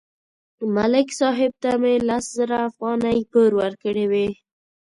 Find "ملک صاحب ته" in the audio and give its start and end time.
0.75-1.71